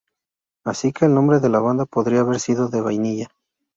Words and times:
Así 0.65 0.91
que 0.93 1.05
el 1.05 1.13
nombre 1.13 1.39
de 1.39 1.47
la 1.49 1.59
banda 1.59 1.85
podría 1.85 2.21
haber 2.21 2.39
sido 2.39 2.69
de 2.69 2.81
Vainilla. 2.81 3.29